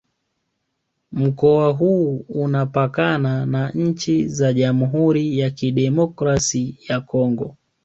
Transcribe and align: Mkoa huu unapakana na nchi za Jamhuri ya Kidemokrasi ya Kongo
Mkoa 1.11 1.71
huu 1.71 2.25
unapakana 2.29 3.45
na 3.45 3.69
nchi 3.71 4.27
za 4.27 4.53
Jamhuri 4.53 5.39
ya 5.39 5.49
Kidemokrasi 5.49 6.75
ya 6.89 7.01
Kongo 7.01 7.55